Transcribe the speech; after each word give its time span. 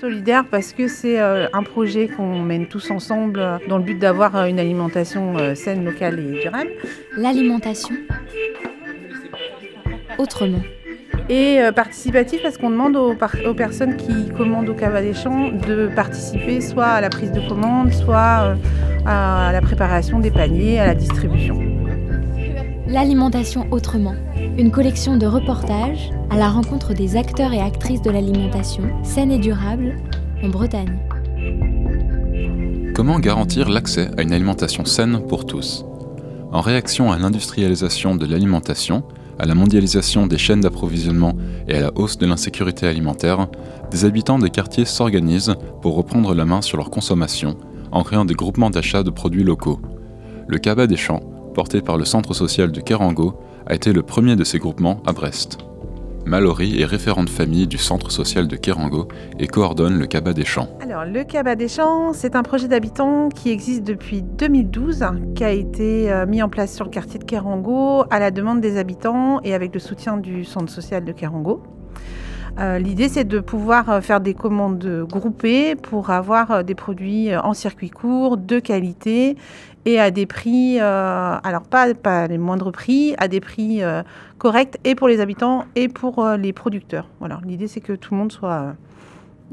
Solidaire 0.00 0.44
parce 0.50 0.72
que 0.72 0.88
c'est 0.88 1.18
un 1.18 1.62
projet 1.62 2.08
qu'on 2.08 2.40
mène 2.40 2.66
tous 2.66 2.90
ensemble 2.90 3.60
dans 3.68 3.76
le 3.76 3.84
but 3.84 3.98
d'avoir 3.98 4.46
une 4.46 4.58
alimentation 4.58 5.54
saine, 5.54 5.84
locale 5.84 6.18
et 6.18 6.42
durable. 6.42 6.70
L'alimentation 7.16 7.94
autrement 10.18 10.62
et 11.30 11.62
euh, 11.62 11.70
participatif 11.70 12.42
parce 12.42 12.58
qu'on 12.58 12.70
demande 12.70 12.96
aux, 12.96 13.14
personnes 13.54 13.96
qui 13.96 14.30
commandent 14.36 14.68
au 14.68 14.74
Cava 14.74 15.00
des 15.00 15.14
Champs 15.14 15.48
de 15.48 15.88
participer 15.94 16.60
soit 16.60 16.86
à 16.86 17.00
la 17.00 17.08
prise 17.08 17.30
de 17.30 17.40
commande, 17.48 17.92
soit 17.92 18.40
euh, 18.42 18.54
à 19.06 19.50
la 19.52 19.60
préparation 19.60 20.18
des 20.18 20.32
paniers, 20.32 20.80
à 20.80 20.86
la 20.86 20.94
distribution. 20.96 21.56
L'alimentation 22.88 23.68
autrement, 23.70 24.16
une 24.60 24.70
collection 24.70 25.16
de 25.16 25.24
reportages 25.24 26.10
à 26.28 26.36
la 26.36 26.50
rencontre 26.50 26.92
des 26.92 27.16
acteurs 27.16 27.54
et 27.54 27.60
actrices 27.60 28.02
de 28.02 28.10
l'alimentation 28.10 28.82
saine 29.02 29.32
et 29.32 29.38
durable 29.38 29.96
en 30.42 30.50
Bretagne. 30.50 30.98
Comment 32.94 33.18
garantir 33.20 33.70
l'accès 33.70 34.10
à 34.18 34.22
une 34.22 34.34
alimentation 34.34 34.84
saine 34.84 35.22
pour 35.26 35.46
tous? 35.46 35.86
En 36.52 36.60
réaction 36.60 37.10
à 37.10 37.18
l'industrialisation 37.18 38.16
de 38.16 38.26
l'alimentation, 38.26 39.02
à 39.38 39.46
la 39.46 39.54
mondialisation 39.54 40.26
des 40.26 40.36
chaînes 40.36 40.60
d'approvisionnement 40.60 41.32
et 41.66 41.76
à 41.76 41.80
la 41.80 41.92
hausse 41.94 42.18
de 42.18 42.26
l'insécurité 42.26 42.86
alimentaire, 42.86 43.48
des 43.90 44.04
habitants 44.04 44.38
des 44.38 44.50
quartiers 44.50 44.84
s'organisent 44.84 45.54
pour 45.80 45.96
reprendre 45.96 46.34
la 46.34 46.44
main 46.44 46.60
sur 46.60 46.76
leur 46.76 46.90
consommation 46.90 47.56
en 47.92 48.02
créant 48.02 48.26
des 48.26 48.34
groupements 48.34 48.68
d'achat 48.68 49.02
de 49.04 49.10
produits 49.10 49.42
locaux. 49.42 49.80
Le 50.48 50.58
Cabas 50.58 50.86
des 50.86 50.98
Champs, 50.98 51.22
porté 51.54 51.80
par 51.80 51.96
le 51.96 52.04
centre 52.04 52.34
social 52.34 52.72
de 52.72 52.80
Kerango, 52.80 53.34
a 53.66 53.74
été 53.74 53.92
le 53.92 54.02
premier 54.02 54.36
de 54.36 54.44
ces 54.44 54.58
groupements 54.58 55.02
à 55.06 55.12
Brest. 55.12 55.58
Mallory 56.26 56.80
est 56.80 56.84
référente 56.84 57.28
famille 57.28 57.66
du 57.66 57.78
centre 57.78 58.10
social 58.10 58.46
de 58.46 58.56
Kerango 58.56 59.08
et 59.38 59.46
coordonne 59.46 59.98
le 59.98 60.06
Cabas 60.06 60.32
des 60.32 60.44
Champs. 60.44 60.68
Alors, 60.80 61.04
le 61.04 61.24
Cabas 61.24 61.56
des 61.56 61.68
Champs, 61.68 62.12
c'est 62.12 62.36
un 62.36 62.42
projet 62.42 62.68
d'habitants 62.68 63.30
qui 63.30 63.50
existe 63.50 63.84
depuis 63.84 64.22
2012, 64.22 65.04
qui 65.34 65.44
a 65.44 65.50
été 65.50 66.12
euh, 66.12 66.26
mis 66.26 66.42
en 66.42 66.48
place 66.48 66.74
sur 66.74 66.84
le 66.84 66.90
quartier 66.90 67.18
de 67.18 67.24
Kerango 67.24 68.04
à 68.10 68.18
la 68.18 68.30
demande 68.30 68.60
des 68.60 68.76
habitants 68.76 69.40
et 69.42 69.54
avec 69.54 69.72
le 69.74 69.80
soutien 69.80 70.18
du 70.18 70.44
centre 70.44 70.70
social 70.70 71.04
de 71.04 71.12
Kerango. 71.12 71.62
Euh, 72.58 72.78
l'idée, 72.78 73.08
c'est 73.08 73.24
de 73.24 73.40
pouvoir 73.40 73.88
euh, 73.88 74.00
faire 74.00 74.20
des 74.20 74.34
commandes 74.34 75.06
groupées 75.08 75.76
pour 75.76 76.10
avoir 76.10 76.64
des 76.64 76.74
produits 76.74 77.34
en 77.36 77.54
circuit 77.54 77.90
court, 77.90 78.36
de 78.36 78.58
qualité 78.58 79.36
et 79.86 79.98
à 79.98 80.10
des 80.10 80.26
prix, 80.26 80.78
alors 80.78 81.62
pas, 81.62 81.94
pas 81.94 82.26
les 82.26 82.36
moindres 82.36 82.70
prix, 82.70 83.14
à 83.16 83.28
des 83.28 83.40
prix 83.40 83.82
correcte 84.40 84.78
et 84.84 84.96
pour 84.96 85.06
les 85.06 85.20
habitants 85.20 85.66
et 85.76 85.86
pour 85.86 86.18
euh, 86.18 86.36
les 86.36 86.52
producteurs. 86.52 87.06
Voilà, 87.20 87.40
l'idée 87.46 87.68
c'est 87.68 87.80
que 87.80 87.92
tout 87.92 88.14
le 88.14 88.18
monde 88.18 88.32
soit 88.32 88.52
euh, 88.52 88.72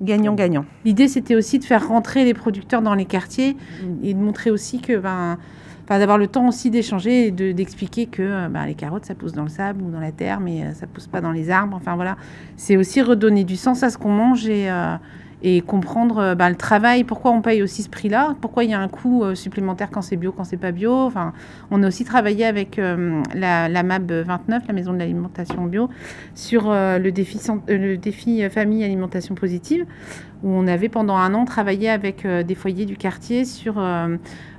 gagnant-gagnant. 0.01 0.65
L'idée 0.85 1.07
c'était 1.07 1.35
aussi 1.35 1.59
de 1.59 1.65
faire 1.65 1.87
rentrer 1.87 2.25
les 2.25 2.33
producteurs 2.33 2.81
dans 2.81 2.95
les 2.95 3.05
quartiers 3.05 3.55
et 4.01 4.13
de 4.15 4.19
montrer 4.19 4.49
aussi 4.49 4.79
que 4.79 4.97
ben, 4.97 5.37
Enfin, 5.87 5.99
d'avoir 5.99 6.17
le 6.17 6.27
temps 6.27 6.47
aussi 6.47 6.69
d'échanger 6.69 7.27
et 7.27 7.31
d'expliquer 7.31 8.07
que 8.07 8.21
euh, 8.21 8.49
ben, 8.49 8.65
les 8.65 8.75
carottes, 8.75 9.05
ça 9.05 9.15
pousse 9.15 9.33
dans 9.33 9.43
le 9.43 9.49
sable 9.49 9.81
ou 9.83 9.89
dans 9.89 10.01
la 10.01 10.11
terre, 10.11 10.39
mais 10.41 10.73
ça 10.73 10.85
pousse 10.85 11.07
pas 11.07 11.21
dans 11.21 11.31
les 11.31 11.49
arbres. 11.49 11.77
Enfin, 11.77 11.95
voilà. 11.95 12.17
C'est 12.57 12.75
aussi 12.75 13.01
redonner 13.01 13.43
du 13.43 13.55
sens 13.55 13.83
à 13.83 13.89
ce 13.89 13.97
qu'on 13.97 14.11
mange 14.11 14.47
et, 14.47 14.69
et 15.43 15.61
comprendre 15.61 16.17
euh, 16.17 16.35
bah, 16.35 16.49
le 16.49 16.55
travail, 16.55 17.03
pourquoi 17.03 17.31
on 17.31 17.41
paye 17.41 17.61
aussi 17.61 17.83
ce 17.83 17.89
prix-là, 17.89 18.35
pourquoi 18.41 18.63
il 18.63 18.71
y 18.71 18.73
a 18.73 18.79
un 18.79 18.87
coût 18.87 19.23
euh, 19.23 19.35
supplémentaire 19.35 19.91
quand 19.91 20.01
c'est 20.01 20.15
bio, 20.15 20.31
quand 20.31 20.43
c'est 20.43 20.57
pas 20.57 20.71
bio? 20.71 20.91
Enfin, 20.91 21.33
on 21.69 21.83
a 21.83 21.87
aussi 21.87 22.03
travaillé 22.05 22.45
avec 22.45 22.79
euh, 22.79 23.21
la, 23.35 23.69
la, 23.69 23.83
MAB 23.83 24.11
29, 24.11 24.63
la 24.67 24.73
maison 24.73 24.93
de 24.93 24.97
l'alimentation 24.97 25.65
bio, 25.65 25.89
sur 26.33 26.71
le, 26.71 27.09
défi, 27.11 27.39
le 27.67 27.97
défi 27.97 28.47
famille 28.49 28.83
alimentation 28.83 29.35
positive, 29.35 29.85
où 30.43 30.49
on 30.49 30.67
avait 30.67 30.89
pendant 30.89 31.17
un 31.17 31.33
an 31.33 31.45
travaillé 31.45 31.89
avec 31.89 32.25
des 32.25 32.55
foyers 32.55 32.85
du 32.85 32.97
quartier 32.97 33.45
sur 33.45 33.75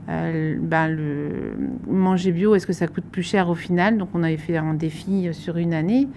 ben, 0.09 0.89
le 0.89 1.57
manger 1.87 2.33
bio, 2.33 2.55
est-ce 2.55 2.67
que 2.67 2.73
ça 2.73 2.87
coûte 2.87 3.05
plus 3.05 3.23
cher 3.23 3.49
au 3.49 3.55
final? 3.55 3.99
Donc 3.99 4.09
on 4.15 4.23
avait 4.23 4.39
fait 4.39 4.57
un 4.57 4.75
défi 4.75 5.29
sur 5.33 5.59
une 5.59 5.75
année 5.75 6.09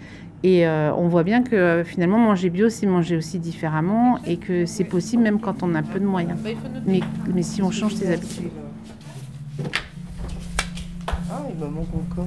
et 0.43 0.65
euh, 0.65 0.91
on 0.95 1.07
voit 1.07 1.23
bien 1.23 1.43
que 1.43 1.83
finalement 1.85 2.17
manger 2.17 2.49
bio, 2.49 2.69
c'est 2.69 2.87
manger 2.87 3.15
aussi 3.15 3.37
différemment 3.37 4.17
et 4.25 4.37
que 4.37 4.65
c'est 4.65 4.83
possible 4.83 5.21
même 5.21 5.39
quand 5.39 5.61
on 5.61 5.75
a 5.75 5.83
peu 5.83 5.99
de 5.99 6.05
moyens. 6.05 6.39
Mais, 6.87 7.01
mais 7.33 7.43
si 7.43 7.61
on 7.61 7.69
change 7.69 7.93
ses 7.93 8.11
habitudes. 8.11 8.49
Ah. 11.33 11.43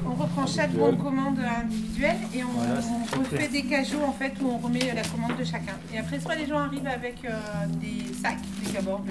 On 0.07 0.23
reprend 0.23 0.47
chaque 0.47 0.73
bon 0.73 0.93
de 0.93 0.97
commande 0.97 1.39
individuelle 1.39 2.17
et 2.35 2.43
on, 2.43 3.19
refait 3.19 3.49
des 3.49 3.63
cajots 3.63 4.03
en 4.07 4.13
fait 4.13 4.33
où 4.41 4.49
on 4.49 4.59
remet 4.59 4.95
la 4.95 5.03
commande 5.03 5.37
de 5.39 5.45
chacun. 5.45 5.75
Et 5.93 5.99
après, 5.99 6.21
soit 6.21 6.37
les 6.37 6.47
gens 6.47 6.59
arrivent 6.59 6.87
avec 6.87 7.25
euh, 7.25 7.33
des 7.81 8.15
sacs, 8.15 8.39
des 8.65 8.73
cabords, 8.73 9.05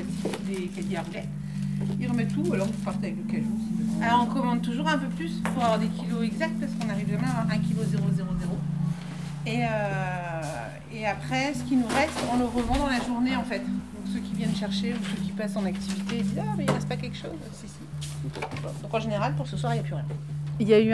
des 0.47 0.67
caddies 0.67 0.95
à 0.95 1.03
Ils 1.99 2.07
remettent 2.07 2.33
tout, 2.33 2.53
alors 2.53 2.67
vous 2.67 2.83
partez 2.83 3.07
avec 3.07 3.17
le 3.17 3.31
cajou. 3.31 3.59
Alors 4.01 4.27
on 4.27 4.33
commande 4.33 4.61
toujours 4.61 4.87
un 4.87 4.97
peu 4.97 5.07
plus 5.07 5.39
pour 5.53 5.63
avoir 5.63 5.79
des 5.79 5.87
kilos 5.87 6.23
exacts 6.23 6.59
parce 6.59 6.71
qu'on 6.73 6.89
arrive 6.89 7.09
jamais 7.09 7.27
à 7.27 7.41
1 7.53 7.57
kg 7.57 7.75
000. 7.89 8.03
Et, 9.45 9.59
euh, 9.63 10.41
et 10.93 11.05
après, 11.05 11.53
ce 11.53 11.63
qui 11.63 11.75
nous 11.75 11.87
reste, 11.87 12.17
on 12.31 12.37
le 12.37 12.45
revend 12.45 12.77
dans 12.77 12.87
la 12.87 13.01
journée 13.01 13.35
en 13.35 13.43
fait. 13.43 13.59
Donc 13.59 14.13
ceux 14.13 14.19
qui 14.19 14.33
viennent 14.35 14.55
chercher 14.55 14.93
ou 14.93 14.97
ceux 15.03 15.21
qui 15.23 15.31
passent 15.31 15.57
en 15.57 15.65
activité 15.65 16.21
disent 16.21 16.39
Ah, 16.39 16.53
mais 16.57 16.63
il 16.63 16.69
ne 16.69 16.73
reste 16.73 16.87
pas 16.87 16.95
quelque 16.95 17.17
chose. 17.17 17.31
Si, 17.53 17.67
si. 17.67 18.41
Donc 18.81 18.93
en 18.93 18.99
général, 18.99 19.35
pour 19.35 19.47
ce 19.47 19.57
soir, 19.57 19.73
il 19.73 19.77
n'y 19.77 19.81
a 19.81 19.83
plus 19.83 19.95
rien. 19.95 20.05
Il 20.59 20.69
y 20.69 20.73
a 20.75 20.79
eu 20.79 20.93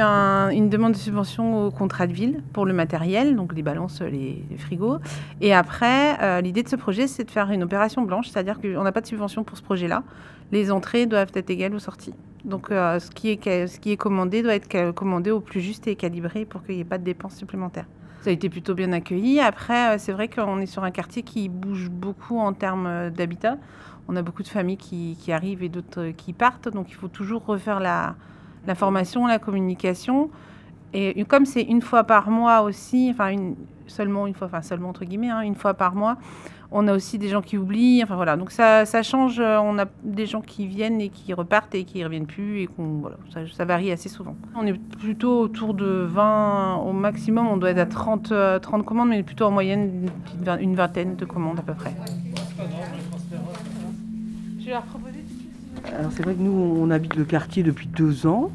une 0.56 0.70
demande 0.70 0.94
de 0.94 0.98
subvention 0.98 1.66
au 1.66 1.72
contrat 1.72 2.08
de 2.08 2.14
ville 2.14 2.42
pour 2.54 2.66
le 2.66 2.72
matériel, 2.72 3.36
donc 3.36 3.54
les 3.54 3.62
balances, 3.62 4.02
les, 4.02 4.42
frigos. 4.58 5.00
Et 5.42 5.54
après, 5.54 6.18
euh, 6.22 6.40
l'idée 6.40 6.64
de 6.64 6.70
ce 6.70 6.78
projet, 6.78 7.08
c'est 7.08 7.26
de 7.26 7.32
faire 7.32 7.52
une 7.52 7.62
opération 7.62 8.04
blanche, 8.04 8.30
c'est-à-dire 8.30 8.62
qu'on 8.62 8.84
n'a 8.84 8.94
pas 8.94 9.02
de 9.02 9.08
subvention 9.08 9.44
pour 9.44 9.58
ce 9.58 9.64
projet-là. 9.64 10.04
Les 10.54 10.72
entrées 10.72 11.08
doivent 11.08 11.32
être 11.34 11.50
égales 11.50 11.76
aux 11.76 11.80
sorties. 11.80 12.14
Donc 12.46 12.72
euh, 12.72 13.00
ce, 13.00 13.12
qui 13.12 13.32
est, 13.32 13.80
qui 13.82 13.98
commandé 13.98 14.42
doit 14.44 14.56
être 14.56 14.92
commandé 14.92 15.30
au 15.30 15.42
plus 15.42 15.60
juste 15.60 15.88
et 15.88 15.96
calibré 15.96 16.46
pour 16.46 16.64
qu'il 16.64 16.76
n'y 16.76 16.82
ait 16.82 16.86
pas 16.86 16.98
de 16.98 17.04
dépenses 17.04 17.36
supplémentaires. 17.36 17.86
Ça 18.22 18.30
a 18.30 18.34
été 18.34 18.48
plutôt 18.50 18.76
bien 18.76 18.94
accueilli. 18.94 19.42
Après, 19.42 19.96
euh, 19.96 19.98
c'est 19.98 20.14
vrai 20.14 20.30
qu'on 20.30 20.60
est 20.60 20.68
sur 20.68 20.86
un 20.86 20.92
quartier 20.92 21.22
qui 21.22 21.50
bouge 21.50 21.90
beaucoup 21.90 22.40
en 22.40 22.54
termes 22.54 23.10
d'habitat. 23.10 23.58
On 24.08 24.16
a 24.16 24.22
beaucoup 24.22 24.42
de 24.42 24.48
familles 24.48 24.78
qui, 24.78 25.32
arrivent 25.32 25.64
et 25.64 25.70
d'autres 25.70 26.12
qui 26.12 26.32
partent. 26.32 26.70
Donc, 26.70 26.88
il 26.90 26.96
faut 26.96 27.10
toujours 27.10 27.46
refaire 27.46 27.80
la, 27.80 28.16
la 28.68 28.76
formation, 28.76 29.28
la 29.28 29.40
communication. 29.40 30.30
Et 30.94 31.24
comme 31.26 31.46
c'est 31.46 31.62
une 31.62 31.82
fois 31.82 32.04
par 32.04 32.32
mois 32.32 32.62
aussi, 32.62 33.10
enfin, 33.12 33.30
une, 33.30 33.56
seulement 33.88 34.26
une 34.28 34.34
fois, 34.34 34.48
enfin, 34.48 34.62
seulement 34.62 34.90
entre 34.90 35.06
guillemets, 35.06 35.30
hein, 35.30 35.42
une 35.42 35.56
fois 35.56 35.74
par 35.74 35.94
mois, 35.94 36.18
on 36.72 36.88
a 36.88 36.94
aussi 36.94 37.18
des 37.18 37.30
gens 37.30 37.42
qui 37.42 37.58
oublient. 37.58 38.04
Enfin 38.04 38.16
voilà, 38.16 38.38
donc 38.38 38.52
ça, 38.52 38.86
ça, 38.86 39.04
change. 39.04 39.40
Euh, 39.40 39.58
on 39.60 39.78
a 39.80 39.86
des 40.04 40.26
gens 40.26 40.42
qui 40.42 40.68
viennent 40.68 41.02
et 41.02 41.10
qui 41.10 41.34
repartent 41.34 41.76
et 41.76 41.84
qui 41.84 42.00
ne 42.00 42.06
reviennent 42.06 42.28
plus 42.28 42.62
et 42.62 42.70
voilà, 42.78 43.18
ça, 43.52 43.66
varie 43.66 43.92
assez 43.92 44.10
souvent. 44.10 44.36
On 44.56 44.66
est 44.66 44.74
plutôt 44.74 45.42
autour 45.42 45.74
de 45.74 46.08
20 46.10 46.78
au 46.78 46.94
maximum. 46.94 47.48
On 47.48 47.58
doit 47.58 47.72
être 47.72 47.80
à 47.80 47.86
30, 47.86 48.24
30 48.24 48.34
euh, 48.34 48.84
commandes, 48.84 49.10
mais 49.10 49.24
plutôt 49.24 49.46
en 49.46 49.52
moyenne 49.52 50.10
une 50.60 50.76
vingtaine 50.76 51.16
de 51.16 51.26
commandes 51.26 51.60
à 51.60 51.64
peu 51.64 51.74
près. 51.74 51.94
Je 54.60 54.66
vais 54.66 54.72
leur. 54.72 54.84
Alors 55.98 56.12
c'est 56.12 56.24
vrai 56.24 56.36
que 56.36 56.42
nous 56.42 56.52
on 56.52 56.90
habite 56.92 57.16
le 57.16 57.26
quartier 57.26 57.64
depuis 57.64 57.88
deux 57.88 58.28
ans. 58.28 58.52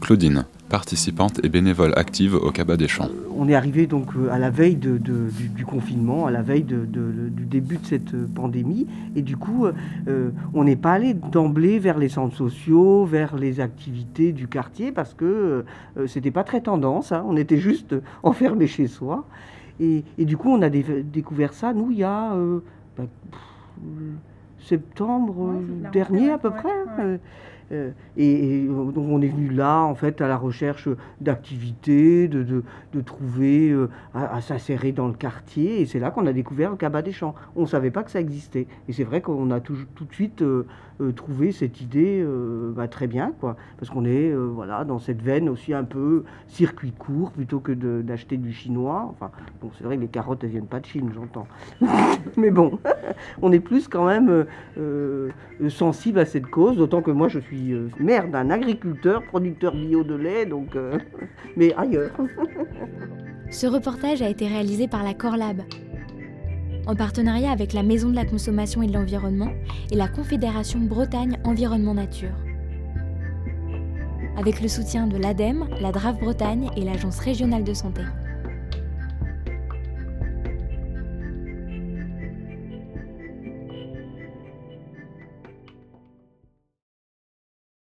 Claudine 0.00 0.44
participante 0.68 1.40
et 1.44 1.48
bénévole 1.48 1.92
active 1.96 2.34
au 2.34 2.50
Cabas 2.50 2.76
des 2.76 2.88
Champs. 2.88 3.08
On 3.36 3.48
est 3.48 3.54
arrivé 3.54 3.86
donc 3.86 4.16
euh, 4.16 4.30
à 4.30 4.38
la 4.38 4.50
veille 4.50 4.76
du, 4.76 5.64
confinement, 5.64 6.26
à 6.26 6.30
la 6.30 6.42
veille 6.42 6.64
du 6.64 7.46
début 7.46 7.78
de 7.78 7.86
cette 7.86 8.14
euh, 8.14 8.26
pandémie, 8.34 8.86
et 9.14 9.22
du 9.22 9.36
coup, 9.36 9.66
euh, 9.66 10.30
on 10.54 10.64
n'est 10.64 10.76
pas 10.76 10.92
allé 10.92 11.14
d'emblée 11.14 11.78
vers 11.78 11.98
les 11.98 12.08
centres 12.08 12.36
sociaux, 12.36 13.04
vers 13.04 13.36
les 13.36 13.60
activités 13.60 14.32
du 14.32 14.48
quartier, 14.48 14.92
parce 14.92 15.14
que 15.14 15.64
c'était 16.06 16.30
pas 16.30 16.44
très 16.44 16.60
tendance. 16.60 17.12
Hein. 17.12 17.24
on 17.26 17.36
était 17.36 17.58
juste 17.58 17.94
enfermé 18.22 18.66
chez 18.66 18.88
soi, 18.88 19.24
et, 19.78 20.02
du 20.18 20.36
coup, 20.36 20.50
on 20.50 20.62
a 20.62 20.70
découvert 20.70 21.52
ça. 21.52 21.74
Nous, 21.74 21.90
il 21.90 21.98
y 21.98 22.04
a 22.04 22.34
bah, 22.96 23.04
septembre 24.60 25.62
dernier 25.92 26.30
à 26.30 26.38
peu 26.38 26.50
près. 26.50 26.72
Hein. 26.98 27.18
Euh, 27.72 27.90
et, 28.16 28.66
donc 28.66 28.96
on 28.96 29.20
est 29.20 29.28
venu 29.28 29.48
là, 29.48 29.80
en 29.80 29.94
fait, 29.94 30.20
à 30.20 30.28
la 30.28 30.36
recherche 30.36 30.88
d'activités, 31.20 32.28
de, 32.28 32.42
de, 32.42 33.00
trouver, 33.00 33.70
euh, 33.70 33.88
à, 34.14 34.40
s'insérer 34.40 34.92
dans 34.92 35.08
le 35.08 35.14
quartier. 35.14 35.80
Et 35.80 35.86
c'est 35.86 35.98
là 35.98 36.10
qu'on 36.10 36.26
a 36.26 36.32
découvert 36.32 36.70
le 36.70 36.76
Cabas 36.76 37.02
des 37.02 37.12
Champs. 37.12 37.34
On 37.56 37.62
ne 37.62 37.66
savait 37.66 37.90
pas 37.90 38.02
que 38.02 38.10
ça 38.10 38.20
existait. 38.20 38.66
Et 38.88 38.92
c'est 38.92 39.04
vrai 39.04 39.20
qu'on 39.20 39.50
a 39.50 39.60
tout, 39.60 39.74
de 39.74 40.12
suite 40.14 40.42
euh, 40.42 40.64
trouvé 41.14 41.52
cette 41.52 41.80
idée 41.80 42.24
bah, 42.74 42.88
très 42.88 43.06
bien, 43.06 43.32
quoi. 43.40 43.56
Parce 43.78 43.90
qu'on 43.90 44.04
est 44.04 44.32
voilà, 44.32 44.84
dans 44.84 44.98
cette 44.98 45.20
veine 45.20 45.48
aussi 45.48 45.74
un 45.74 45.84
peu 45.84 46.24
circuit 46.46 46.92
court, 46.92 47.32
plutôt 47.32 47.60
que 47.60 47.72
d'acheter 47.72 48.36
du 48.36 48.52
chinois. 48.52 49.06
Enfin, 49.10 49.30
bon, 49.60 49.70
c'est 49.76 49.84
vrai 49.84 49.96
que 49.96 50.02
les 50.02 50.08
carottes, 50.08 50.42
elles 50.44 50.50
viennent 50.50 50.66
pas 50.66 50.80
de 50.80 50.86
Chine, 50.86 51.10
j'entends. 51.14 51.46
Mais 52.36 52.50
bon, 52.50 52.78
on 53.42 53.52
est 53.52 53.60
plus 53.60 53.88
quand 53.88 54.06
même 54.06 54.46
sensible 55.68 56.18
à 56.18 56.24
cette 56.24 56.46
cause, 56.46 56.76
d'autant 56.76 57.02
que 57.02 57.10
moi, 57.10 57.28
je 57.28 57.40
suis 57.40 57.55
euh, 57.72 57.88
mère 57.98 58.28
d'un 58.28 58.50
agriculteur, 58.50 59.22
producteur 59.24 59.74
bio 59.74 60.04
de 60.04 60.14
lait, 60.14 60.46
donc, 60.46 60.76
euh, 60.76 60.98
mais 61.56 61.74
ailleurs. 61.74 62.12
Ce 63.50 63.66
reportage 63.66 64.22
a 64.22 64.28
été 64.28 64.46
réalisé 64.46 64.88
par 64.88 65.02
la 65.02 65.14
Corlab, 65.14 65.62
en 66.86 66.94
partenariat 66.94 67.50
avec 67.50 67.72
la 67.72 67.82
Maison 67.82 68.10
de 68.10 68.14
la 68.14 68.24
Consommation 68.24 68.82
et 68.82 68.86
de 68.86 68.92
l'Environnement 68.92 69.50
et 69.90 69.96
la 69.96 70.08
Confédération 70.08 70.80
Bretagne 70.80 71.38
Environnement 71.44 71.94
Nature. 71.94 72.36
Avec 74.36 74.60
le 74.60 74.68
soutien 74.68 75.06
de 75.06 75.16
l'ADEME, 75.16 75.66
la 75.80 75.92
DRAF 75.92 76.18
Bretagne 76.18 76.68
et 76.76 76.84
l'Agence 76.84 77.18
régionale 77.20 77.64
de 77.64 77.72
santé. 77.72 78.02